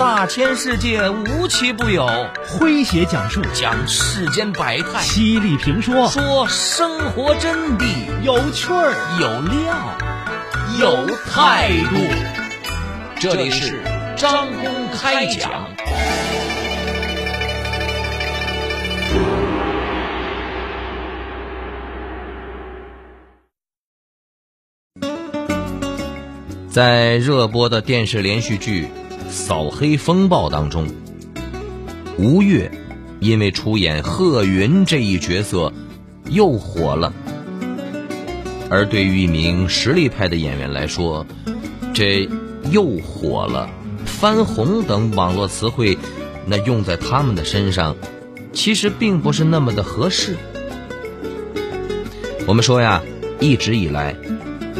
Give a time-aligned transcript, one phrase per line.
[0.00, 2.06] 大千世界无奇不有，
[2.48, 3.42] 诙谐讲述。
[3.52, 6.08] 讲世间百态，犀利评说。
[6.08, 7.84] 说生活真谛，
[8.22, 8.94] 有趣儿。
[9.20, 9.76] 有料。
[10.78, 11.96] 有态度。
[13.20, 13.82] 这里是
[14.16, 15.68] 张公开讲。
[26.70, 28.84] 在热播的电视连续剧
[29.30, 30.88] 《扫黑风暴》当中，
[32.18, 32.70] 吴越
[33.20, 35.72] 因为出演贺云这一角色
[36.28, 37.12] 又火了。
[38.68, 41.24] 而对于一名实力派的演员来说，
[41.94, 42.28] 这
[42.72, 43.70] “又火了
[44.04, 45.96] ”“翻红”等网络词汇，
[46.46, 47.96] 那用在他们的身上，
[48.52, 50.36] 其实并不是那么的合适。
[52.46, 53.02] 我们说呀，
[53.38, 54.16] 一直以来。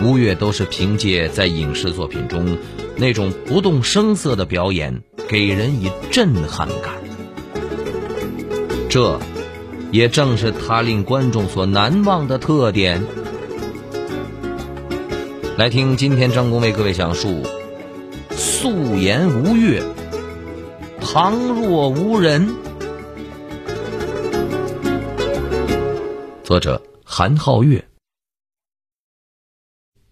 [0.02, 2.56] 吴越都是凭借在影视作品中
[3.00, 6.92] 那种不动声色的表演，给人以震撼感。
[8.90, 9.18] 这，
[9.90, 13.02] 也正是他令观众所难忘的特点。
[15.56, 17.42] 来听今天张工为各位讲述
[18.36, 19.82] 《素颜无月，
[21.00, 22.48] 旁若无人》。
[26.44, 27.82] 作者韩浩月。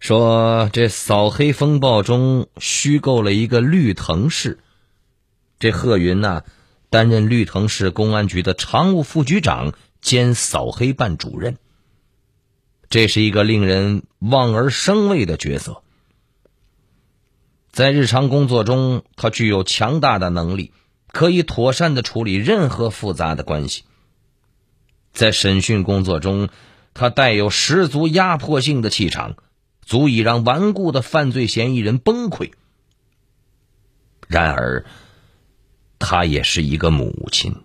[0.09, 4.57] 说这扫黑风暴中虚构了一个绿藤市，
[5.59, 6.41] 这贺云呐
[6.89, 11.59] 担任绿藤市公安局的常务副局长兼扫黑办主任。
[12.89, 15.83] 这是一个令人望而生畏的角色，
[17.71, 20.73] 在日常工作中，他具有强大的能力，
[21.11, 23.83] 可以妥善的处理任何复杂的关系。
[25.13, 26.49] 在审讯工作中，
[26.95, 29.35] 他带有十足压迫性的气场。
[29.89, 32.51] 足以让顽固的犯罪嫌疑人崩溃。
[34.27, 34.85] 然而，
[35.97, 37.55] 他也是一个母亲，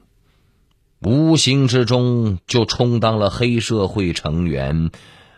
[1.01, 4.91] 无形之中就充当了黑社会成员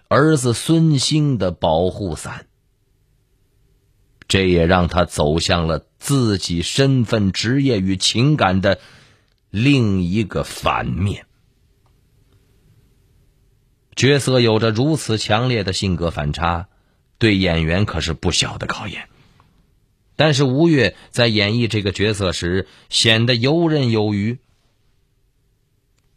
[0.06, 2.46] 儿子孙兴的保护伞。
[4.28, 8.78] 这也让他走向了自己身份、职业与情感的
[9.50, 11.26] 另一个反面。
[13.96, 16.68] 角色有着如此强烈的性格反差。
[17.18, 19.08] 对演员可是不小的考验，
[20.16, 24.38] 但是吴越在演绎这个角色时显得游刃有余。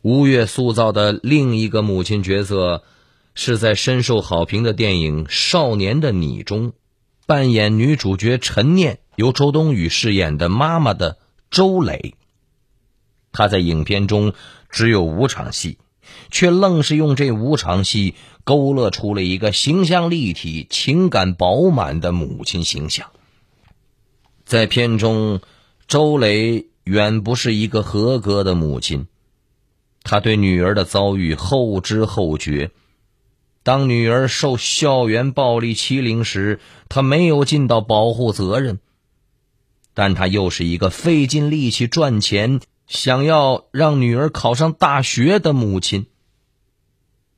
[0.01, 2.83] 吴越塑造的另一个母亲角色，
[3.35, 6.73] 是在深受好评的电影《少年的你》中
[7.25, 11.17] 扮演女主角陈念，由周冬雨饰演的妈妈的
[11.51, 12.15] 周蕾。
[13.31, 14.33] 她在影片中
[14.69, 15.77] 只有五场戏。
[16.31, 23.09] 却愣是用这五场戏勾勒出了一个形象立体、情感饱满的母亲形象。
[24.45, 25.41] 在片中，
[25.87, 29.07] 周磊远不是一个合格的母亲，
[30.03, 32.71] 他对女儿的遭遇后知后觉。
[33.61, 38.79] 当女儿受校园暴力欺凌时，他没有尽到保护责任，
[39.93, 42.61] 但他又是一个费尽力气赚钱。
[42.89, 46.07] 想要让女儿考上大学的母亲，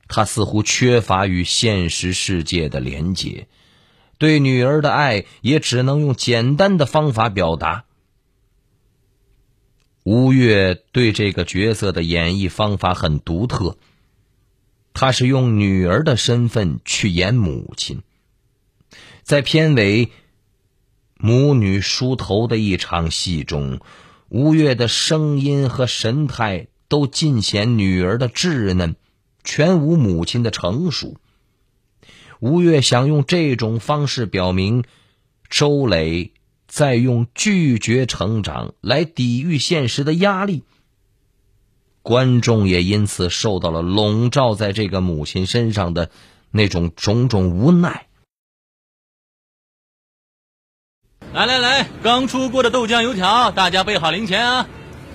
[0.08, 3.48] 她似乎缺乏与现实世界的连结，
[4.16, 7.84] 对女儿的爱也只能用简单的方法表达。
[10.04, 13.76] 吴越对这个角色的演绎方法很独特，
[14.94, 18.02] 他是用女儿的身份去演母亲，
[19.22, 20.10] 在片尾
[21.18, 23.80] 母女梳头的一场戏中。
[24.32, 28.96] 吴越的声音和神态都尽显女儿的稚嫩，
[29.44, 31.18] 全无母亲的成熟。
[32.40, 34.84] 吴越想用这种方式表明，
[35.50, 36.32] 周磊
[36.66, 40.62] 在用拒绝成长来抵御现实的压力。
[42.00, 46.10] 观众也因此受到了笼罩在这个母亲身上的
[46.50, 48.06] 那种种种无奈。
[51.34, 54.66] 来来来，刚出锅的豆浆油条，大家备好零钱啊！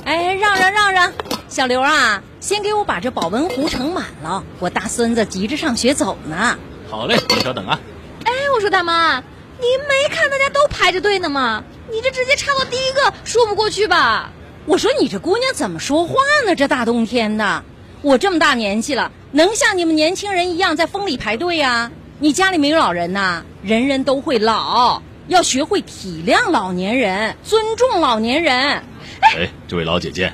[0.03, 1.13] 哎，让让让让，
[1.47, 6.57] 小刘啊，先给我把这保温壶盛满了，我大孙子急着上学走呢。
[6.89, 7.79] 好嘞，你稍等啊。
[8.23, 11.63] 哎，我说大妈，您没看大家都排着队呢吗？
[11.91, 14.31] 你这直接插到第一个，说不过去吧？
[14.65, 16.15] 我说你这姑娘怎么说话
[16.47, 16.55] 呢？
[16.55, 17.63] 这大冬天的，
[18.01, 21.91] 我这么大年纪了，能像你们年轻人一样在风里排队呀？
[22.17, 23.43] 你家里没有老人呐？
[23.61, 25.03] 人人都会老。
[25.27, 28.53] 要学会体谅老年人，尊重老年人。
[28.55, 30.31] 哎，这位老姐姐，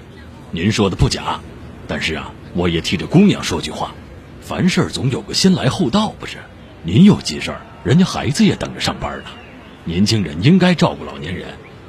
[0.52, 1.40] 您说的不假，
[1.88, 3.96] 但是啊，我也替这姑娘说句话：
[4.40, 6.38] 凡事总有个先来后到，不是？
[6.84, 9.30] 您有急事儿，人家孩子也等着上班呢。
[9.84, 11.48] 年轻人应该照顾老年人，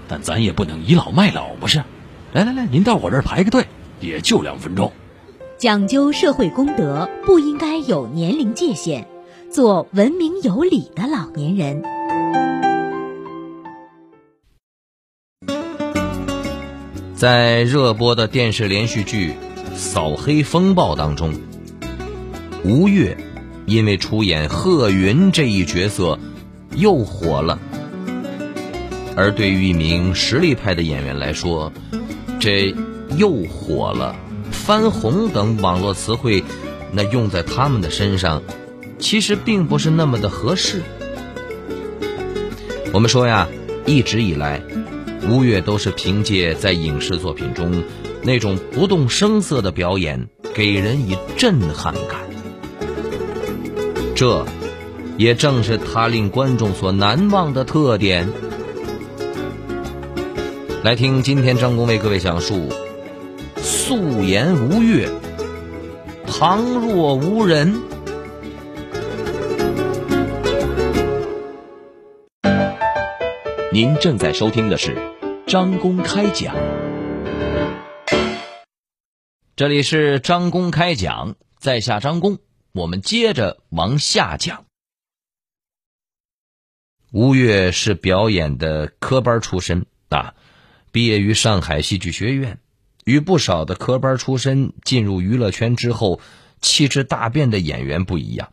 [0.09, 1.85] 但咱也不能倚老卖老，不是？
[2.33, 3.67] 来来来，您到我这儿排个队，
[4.01, 4.91] 也就两分钟。
[5.59, 9.07] 讲究社会公德，不应该有年龄界限，
[9.53, 11.83] 做文明有礼的老年人。
[17.15, 19.35] 在热播的电视连续剧
[19.77, 21.33] 《扫黑风暴》当中，
[22.65, 23.17] 吴越
[23.67, 26.19] 因为出演贺云这一角色
[26.75, 27.59] 又火了。
[29.17, 31.73] 而对于一名实力派的演员来说，
[32.41, 32.75] 这
[33.17, 34.17] 又火了、
[34.51, 36.43] 翻红等网络词汇，
[36.91, 38.43] 那用在他们的身上，
[38.99, 40.83] 其实并不是那么的合适。
[42.93, 43.47] 我们说呀，
[43.87, 44.61] 一直以来，
[45.29, 47.83] 吴越都是凭借在影视作品中
[48.23, 52.21] 那种不动声色的表演，给人以震撼感。
[54.15, 54.45] 这，
[55.17, 58.29] 也正是他令观众所难忘的特点。
[60.83, 62.69] 来听今天张工为各位讲述：
[63.57, 65.09] 素颜吴越，
[66.27, 67.75] 旁若无人。
[73.75, 74.97] 您正在收听的是
[75.49, 76.55] 张公开讲，
[79.57, 82.39] 这里是张公开讲，在下张公，
[82.71, 84.67] 我们接着往下讲。
[87.11, 90.37] 吴越是表演的科班出身啊。
[90.93, 92.61] 毕业于上海戏剧学院，
[93.05, 96.21] 与不少的科班出身进入娱乐圈之后
[96.61, 98.53] 气质大变的演员不一样，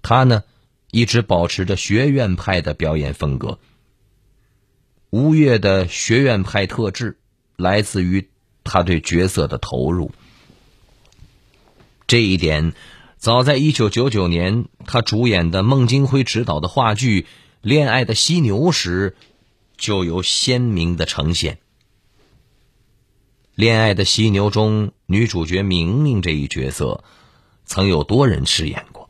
[0.00, 0.44] 他呢
[0.90, 3.58] 一直保持着学院派的表演风格。
[5.10, 7.18] 吴越的学院派特质
[7.56, 8.30] 来自于
[8.64, 10.10] 他对角色的投入，
[12.06, 12.72] 这一点
[13.18, 17.22] 早在一九九九年他主演的孟京辉执导的话剧
[17.60, 19.16] 《恋爱的犀牛》时。
[19.80, 21.54] 就有鲜明的呈现。
[23.54, 27.02] 《恋爱的犀牛》中女主角明明这一角色，
[27.64, 29.08] 曾有多人饰演过，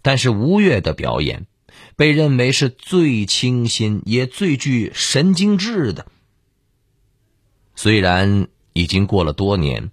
[0.00, 1.44] 但是吴越的表演
[1.96, 6.06] 被认为是最清新也最具神经质的。
[7.74, 9.90] 虽然已经过了多年，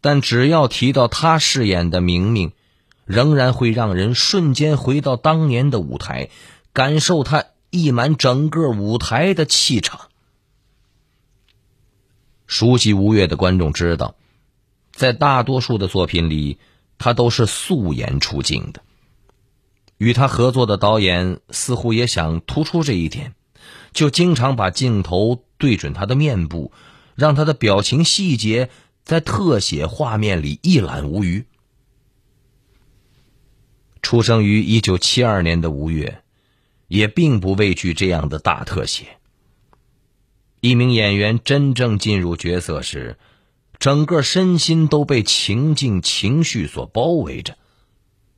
[0.00, 2.52] 但只要提到他饰演的明明，
[3.04, 6.30] 仍然会让人瞬间回到当年的舞台，
[6.72, 7.46] 感受他。
[7.70, 10.08] 溢满整个舞台的气场。
[12.46, 14.14] 熟悉吴越的观众知道，
[14.90, 16.56] 在大多数的作品里，
[16.96, 18.80] 他都是素颜出镜的。
[19.98, 23.34] 与他合作的导演似乎也想突出这一点，
[23.92, 26.72] 就经常把镜头对准他的面部，
[27.14, 28.70] 让他的表情细节
[29.04, 31.44] 在特写画面里一览无余。
[34.00, 36.22] 出生于一九七二年的吴越。
[36.88, 39.18] 也并不畏惧这样的大特写。
[40.60, 43.18] 一名演员真正进入角色时，
[43.78, 47.58] 整个身心都被情境、情绪所包围着，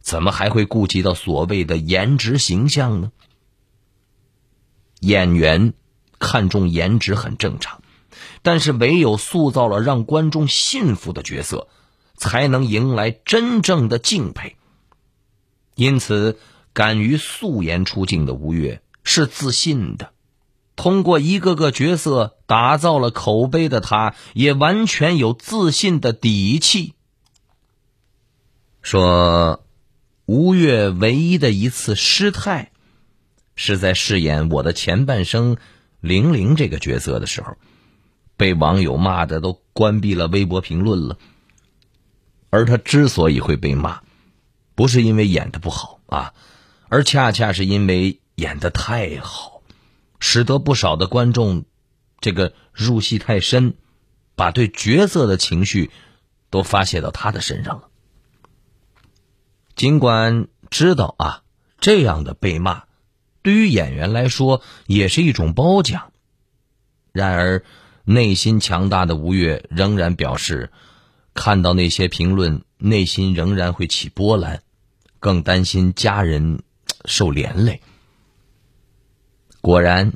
[0.00, 3.12] 怎么还会顾及到所谓的颜值形象呢？
[5.00, 5.75] 演员
[6.19, 7.82] 看重颜值很正常，
[8.43, 11.69] 但是唯有塑造了让观众信服的角色，
[12.17, 14.56] 才能迎来真正的敬佩。
[15.75, 16.38] 因此。
[16.73, 20.12] 敢于素颜出镜的吴越是自信的，
[20.76, 26.95] 通过一个个角色打造了口碑的他，也完全有自信的底气。
[28.83, 29.64] 说，
[30.30, 32.70] 吴越唯一的一次失态，
[33.56, 35.56] 是在饰演我的前半生
[36.00, 37.56] 玲玲这个角色的时候，
[38.37, 41.18] 被网友骂的都关闭了微博评论了。
[42.49, 44.02] 而他之所以会被骂，
[44.76, 46.32] 不是因为演的不好啊。
[46.88, 49.62] 而恰恰是因为演的太好，
[50.20, 51.64] 使得不少的观众
[52.20, 53.75] 这个入戏太深，
[54.37, 55.90] 把对角色的情绪
[56.50, 57.89] 都发泄到他的身上了。
[59.80, 61.42] 尽管知道啊，
[61.80, 62.84] 这样的被骂
[63.40, 66.12] 对于演员来说也是一种褒奖，
[67.12, 67.64] 然而
[68.04, 70.70] 内心强大的吴越仍然表示，
[71.32, 74.60] 看到那些评论，内心仍然会起波澜，
[75.18, 76.60] 更担心家人。
[77.06, 77.80] 受连累。
[79.62, 80.12] 果然，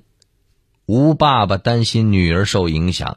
[0.84, 3.16] 吴爸爸担心女儿受影响，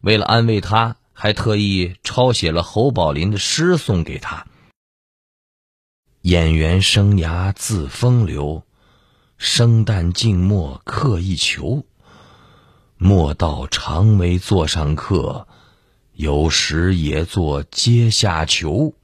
[0.00, 4.46] 为了安慰她，还特意抄写了侯宝林的诗送给她。
[6.22, 8.64] 演员生涯自风流，
[9.36, 11.84] 生旦净末刻一求。
[12.96, 15.46] 莫道常为座上客，
[16.14, 18.94] 有时也作阶下囚。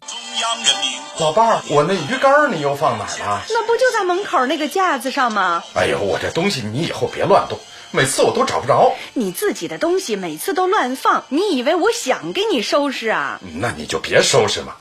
[0.00, 3.44] 中央人民老伴儿，我那鱼竿你又放哪儿了？
[3.48, 5.62] 那不就在门口那个架子上吗？
[5.76, 7.56] 哎呦，我这东西你以后别乱动，
[7.94, 8.94] 每次我都找不着。
[9.12, 13.38] 你自己的东西每次都乱放，你以为我想给你收拾啊？
[13.56, 14.76] 那你就别收拾嘛。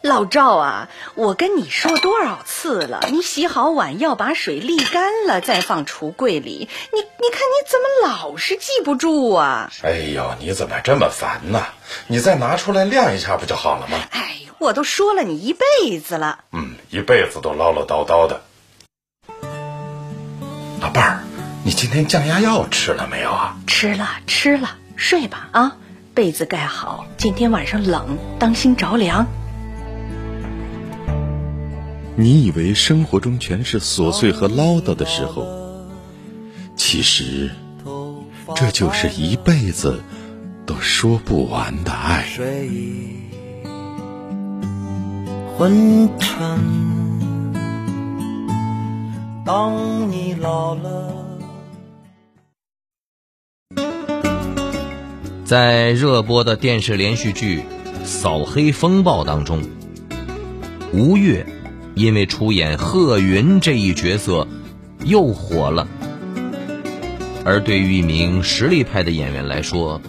[0.00, 6.70] 老赵啊，我跟你说多少次了，你洗好碗要把水沥干了再放橱柜里。
[6.94, 9.70] 你你看你怎么老是记不住啊？
[9.82, 11.66] 哎呦，你怎么这么烦呢？
[12.06, 13.98] 你再拿出来晾一下不就好了吗？
[14.10, 16.38] 哎，我都说了你一辈子了。
[16.52, 18.40] 嗯，一辈子都唠唠叨叨的。
[20.80, 21.19] 老伴儿，
[21.62, 23.58] 你今天降压药吃了没有啊？
[23.66, 25.76] 吃了吃了，睡吧啊，
[26.14, 29.26] 被子盖好，今天晚上冷，当心着凉。
[32.16, 35.46] 你以为生活中全是琐碎和唠叨的时候，
[36.76, 37.50] 其实
[38.56, 40.02] 这就是一辈子
[40.64, 42.24] 都说不完的爱。
[45.58, 46.58] 昏沉，
[49.44, 51.19] 当你老了。
[55.50, 57.64] 在热播的电视连续剧
[58.04, 59.64] 《扫黑风暴》当中，
[60.92, 61.44] 吴越。
[61.96, 64.46] 因为出演贺云这一角色，
[65.04, 65.88] 又火了。
[67.44, 70.00] 而对于一名实力派的演员来说，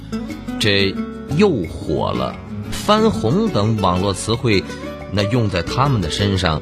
[0.59, 0.93] 这
[1.35, 2.35] “又火了
[2.69, 4.63] ”“翻红”等网络词汇，
[5.11, 6.61] 那用在他们的身上，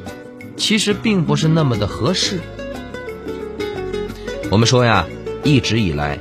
[0.56, 2.40] 其实并不是那么的合适。
[4.50, 5.06] 我们说呀，
[5.44, 6.18] 一直以来，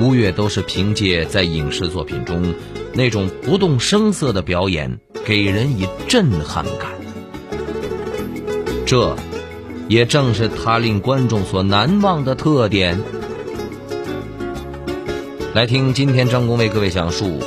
[0.00, 2.54] 吴越都是凭借在影视作品中
[2.94, 6.90] 那种不动声色的表演，给人以震撼感。
[8.86, 9.16] 这，
[9.88, 13.00] 也正是他令观众所难忘的特点。
[15.54, 17.38] 来听今天张工为各位讲述：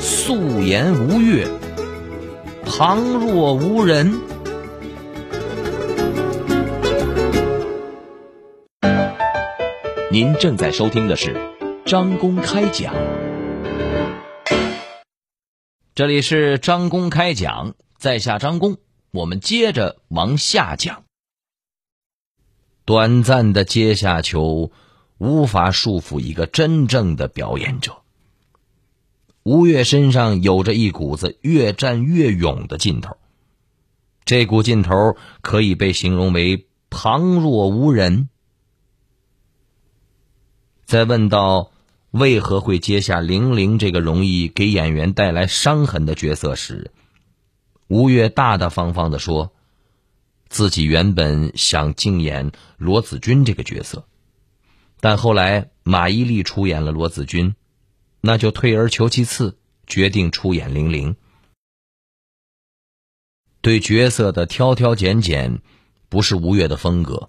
[0.00, 1.46] 素颜吴越，
[2.64, 4.18] 旁若无人。
[10.12, 11.36] 您正在收听的是
[11.86, 12.92] 张公开讲，
[15.94, 18.78] 这里是张公开讲，在下张工。
[19.12, 21.04] 我们接着往下讲。
[22.84, 24.72] 短暂的阶下囚
[25.18, 27.98] 无法束缚一个真正的表演者。
[29.44, 33.16] 吴越身上有着一股子越战越勇的劲头，
[34.24, 38.28] 这股劲头可以被形容为旁若无人。
[40.90, 41.70] 在问到
[42.10, 46.90] 为何会接下玲玲这个容易给演员带来伤痕的角色时，
[47.86, 49.52] 吴越大大方方的说
[50.50, 54.04] ：“自己原本想竞演罗子君这个角色，
[54.98, 57.54] 但后来马伊琍出演了罗子君，
[58.20, 59.56] 那就退而求其次，
[59.86, 61.14] 决定出演玲玲。
[63.60, 65.62] 对角色的挑挑拣拣，
[66.08, 67.28] 不是吴越的风格，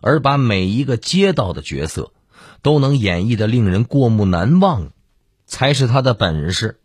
[0.00, 2.12] 而把每一个接到的角色
[2.62, 4.92] 都能演绎的令人过目难忘，
[5.46, 6.80] 才是他的本事。”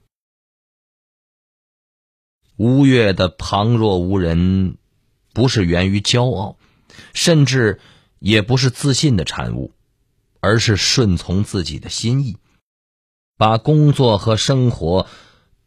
[2.58, 4.77] 吴越的旁若无人，
[5.34, 6.58] 不是源于骄傲，
[7.13, 7.82] 甚至
[8.20, 9.74] 也不是自信的产物，
[10.39, 12.38] 而是顺从自己的心意，
[13.36, 15.05] 把工作和生活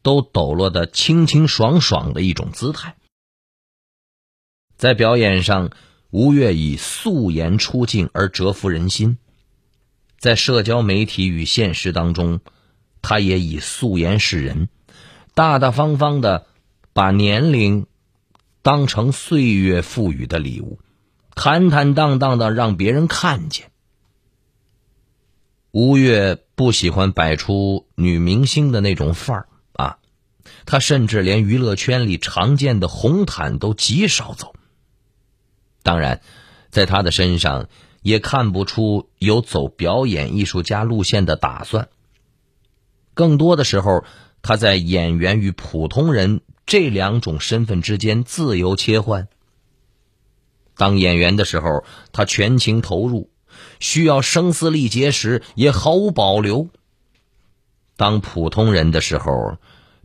[0.00, 2.96] 都抖落的清清爽爽的一种姿态。
[4.78, 5.70] 在表演上，
[6.08, 9.18] 吴越以素颜出镜而折服人心；
[10.18, 12.40] 在社交媒体与现实当中，
[13.00, 14.68] 他也以素颜示人，
[15.34, 16.46] 大大方方的。
[16.94, 17.86] 把年龄
[18.60, 20.80] 当成岁月赋予的礼物，
[21.36, 23.70] 坦坦荡荡的让别人看见。
[25.70, 29.98] 吴越不喜欢摆出女明星的那种范儿啊，
[30.66, 34.56] 他甚至连娱乐圈里常见的红毯都极少走。
[35.84, 36.20] 当然，
[36.70, 37.68] 在他的身上
[38.08, 41.88] 也看不出有走表演艺术家路线的打算。
[43.14, 44.04] 更多的时候，
[44.42, 46.40] 他在演员与普通人。
[46.70, 49.28] 这两种身份之间自由切换。
[50.76, 53.30] 当演员的时候，他全情投入；
[53.80, 56.68] 需要声嘶力竭时，也毫无保留。
[57.96, 59.56] 当普通人的时候，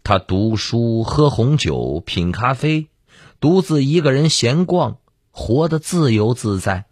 [0.05, 2.87] 他读书、喝红酒、品咖啡，
[3.41, 4.99] 独自一个人闲逛，
[5.31, 6.85] 活得自由自在。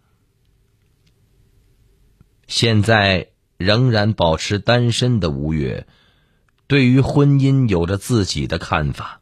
[2.46, 5.86] 现在仍然保持单身的吴越，
[6.66, 9.20] 对于婚姻有着自己的看法。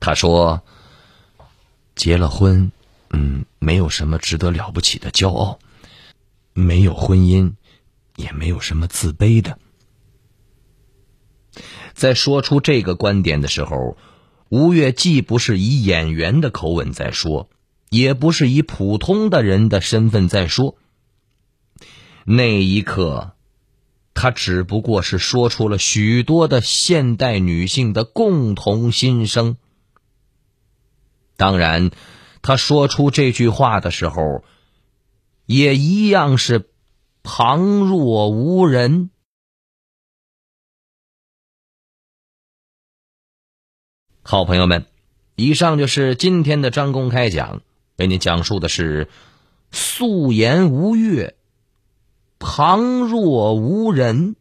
[0.00, 0.62] 他说
[1.96, 2.70] ：“结了婚，
[3.10, 5.58] 嗯，没有什么值得了不起的骄傲；
[6.52, 7.54] 没有婚姻，
[8.16, 9.58] 也没有什么自卑的。”
[11.94, 13.96] 在说出这个观点的时候，
[14.48, 17.48] 吴越既不是以演员的口吻在说，
[17.88, 20.76] 也不是以普通的人的身份在说。
[22.24, 23.32] 那一刻，
[24.14, 29.56] 他只不过是说出了许多的现代女性的共同心声。
[31.36, 31.90] 当然，
[32.42, 34.44] 他说出这句话的时候，
[35.46, 36.70] 也一样是
[37.22, 39.10] 旁若无人。
[44.22, 44.86] 好朋友们，
[45.34, 47.60] 以上就是今天的张公开讲，
[47.96, 49.10] 为您讲述的是
[49.70, 51.36] 素颜吴越，
[52.46, 54.36] 旁若无人。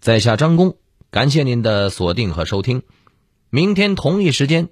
[0.00, 0.78] 在下张公，
[1.10, 2.82] 感谢您的锁定和收听。
[3.50, 4.70] 明天同一时间，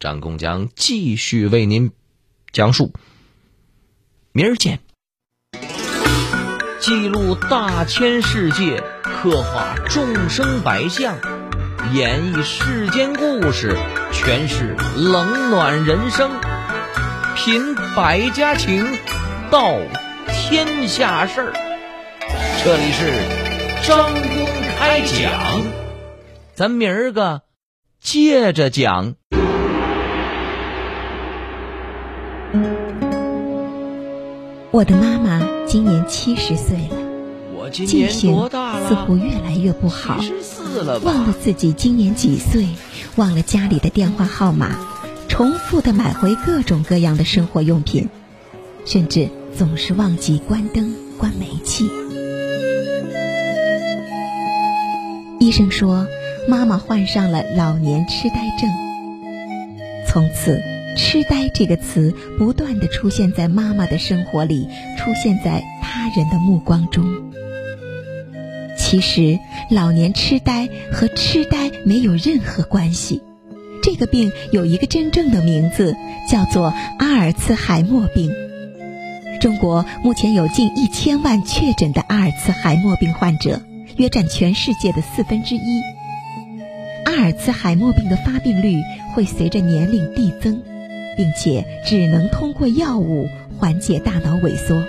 [0.00, 1.92] 张公将继续为您
[2.52, 2.94] 讲述。
[4.32, 4.80] 明儿见。
[6.80, 11.18] 记录大千世界，刻画众生百相，
[11.92, 13.76] 演绎世间故事，
[14.10, 16.30] 诠释冷暖人生，
[17.36, 18.86] 品百家情，
[19.54, 19.78] 道
[20.26, 21.52] 天下事儿。
[22.64, 23.12] 这里是
[23.86, 24.46] 张公
[24.76, 25.62] 开讲，
[26.56, 27.42] 咱明儿个
[28.00, 29.14] 接着讲。
[34.72, 36.96] 我的妈妈今年七十岁了，
[37.56, 38.88] 我今记性多大了？
[38.88, 40.16] 似乎越来越不好？
[41.04, 42.66] 忘了自己今年几岁，
[43.14, 44.76] 忘了家里的电话号码，
[45.28, 48.08] 重复的买回各种各样的生活用品，
[48.84, 51.84] 甚至总是忘记关灯、关煤气。
[55.38, 56.06] 医生说，
[56.48, 58.68] 妈妈患上了老年痴呆症。
[60.08, 60.60] 从此，
[60.96, 64.66] 痴呆这个词不断的出现在妈妈的生活里，
[64.98, 67.04] 出现在他人的目光中。
[68.76, 69.38] 其实，
[69.70, 73.22] 老年痴呆和痴呆没有任何关系。
[73.82, 75.94] 这个病有一个真正的名字，
[76.30, 78.32] 叫做阿尔茨海默病。
[79.44, 83.60] 中国目前有近一千万确诊的阿尔茨海默病患者，
[83.98, 85.82] 约占全世界的四分之一。
[87.04, 88.80] 阿尔茨海默病的发病率
[89.12, 90.62] 会随着年龄递增，
[91.14, 93.28] 并且只能通过药物
[93.58, 94.82] 缓解大脑萎缩，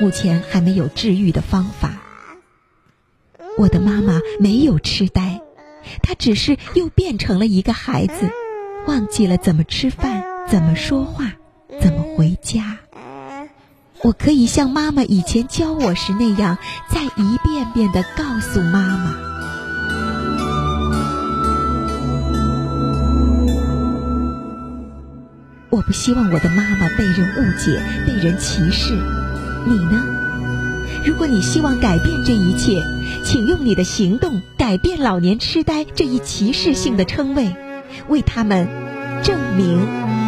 [0.00, 2.00] 目前还没有治愈的方法。
[3.58, 5.42] 我的妈妈没有痴呆，
[6.02, 8.30] 她只是又变成了一个孩子，
[8.86, 11.34] 忘记了怎么吃饭、怎么说话、
[11.78, 12.78] 怎么回家。
[14.04, 16.56] 我可以像妈妈以前教我时那样，
[16.88, 19.14] 再一遍遍地告诉妈妈。
[25.70, 28.94] 我不希望我的妈妈被人误解、被人歧视。
[29.66, 30.02] 你呢？
[31.04, 32.82] 如果你希望改变这一切，
[33.24, 37.54] 请用你的行动改变老年痴呆这一歧视性的称谓，
[38.08, 38.68] 为他们
[39.22, 40.27] 证明。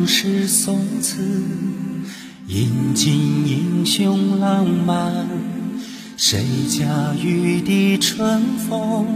[0.00, 1.20] 唐诗宋词，
[2.46, 3.12] 饮尽
[3.46, 5.28] 英雄浪漫。
[6.16, 9.06] 谁家玉笛春风？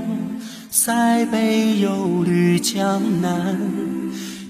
[0.69, 3.59] 塞北又绿江南，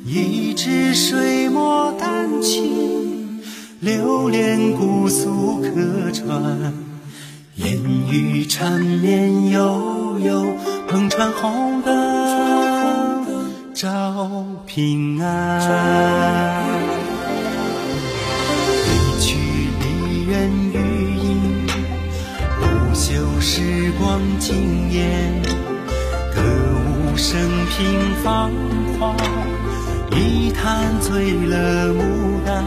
[0.05, 3.41] 一支水墨丹青，
[3.79, 6.75] 流连姑苏客船。
[7.59, 7.79] 烟
[8.11, 10.45] 雨缠绵悠悠，
[10.91, 11.74] 篷船红
[13.75, 16.63] 照平安。
[18.87, 19.37] 一曲
[19.81, 21.67] 离人余音，
[22.61, 25.43] 不朽时光惊艳。
[26.33, 26.41] 歌
[26.87, 28.53] 舞升平芳
[29.01, 29.17] 华，
[30.13, 32.01] 一坛醉了牡
[32.47, 32.65] 丹，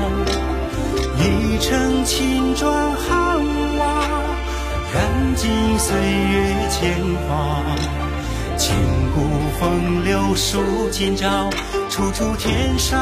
[1.20, 3.40] 一城青砖汉
[3.78, 4.04] 瓦，
[4.94, 6.98] 燃尽岁月铅
[7.30, 7.64] 华。
[8.68, 8.76] 千
[9.16, 9.22] 古
[9.58, 11.50] 风流数今朝，
[11.90, 13.00] 处处天上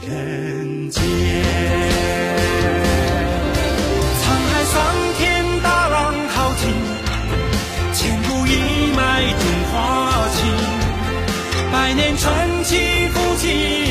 [0.00, 1.02] 人间。
[4.22, 4.82] 沧海桑
[5.18, 6.72] 田，大浪淘尽。
[7.92, 8.50] 千古一
[8.96, 9.02] 脉
[9.38, 9.74] 中华
[10.36, 10.40] 情，
[11.70, 13.83] 百年传奇复兴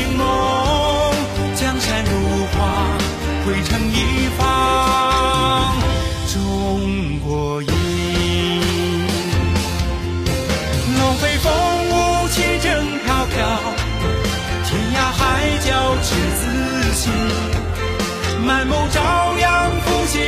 [18.94, 19.02] 朝
[19.40, 20.22] 阳复兴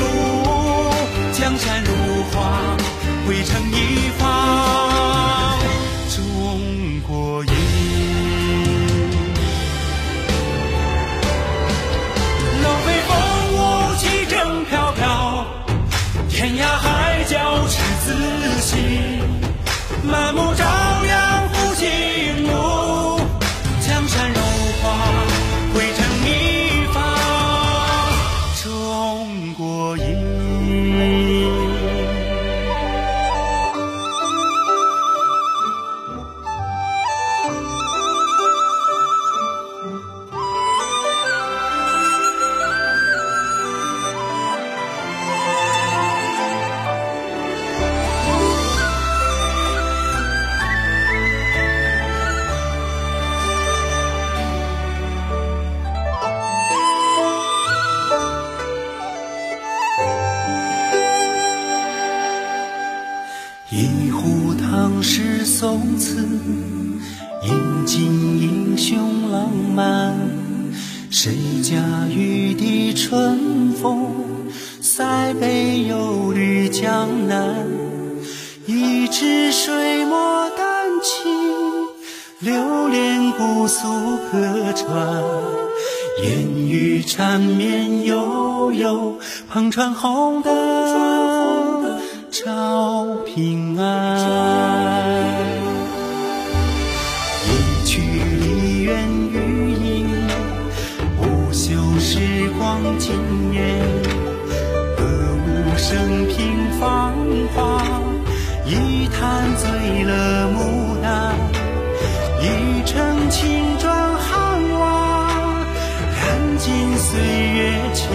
[0.00, 0.02] 路，
[1.32, 2.76] 江山如画，
[63.72, 66.26] 一壶唐诗宋词，
[67.44, 68.02] 饮尽
[68.42, 70.12] 英雄浪漫。
[71.08, 71.76] 谁家
[72.12, 74.12] 玉笛春风，
[74.80, 77.64] 塞北又绿江南。
[78.66, 81.32] 一支水墨丹青，
[82.40, 83.86] 流连姑苏
[84.32, 85.22] 客船。
[86.24, 89.16] 烟雨缠绵悠悠，
[89.52, 90.52] 篷船红灯
[92.42, 94.18] 照平安。
[97.44, 98.00] 一曲
[98.40, 100.08] 梨园余音，
[101.18, 103.12] 不朽时光惊
[103.52, 103.78] 艳。
[104.96, 105.04] 歌
[105.44, 107.12] 舞升平芳
[107.54, 107.84] 华，
[108.64, 111.34] 一坛醉了牡丹，
[112.40, 115.28] 一城青砖汉瓦，
[116.16, 118.08] 燃尽岁月铅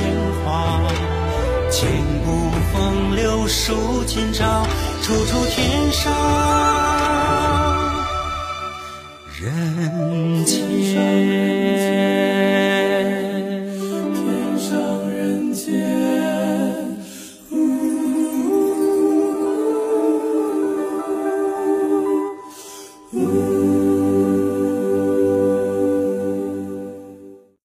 [0.43, 0.81] 华。
[1.77, 1.91] 千
[2.23, 4.65] 古风流数今朝，
[5.01, 6.09] 处处天上
[9.37, 10.54] 人间。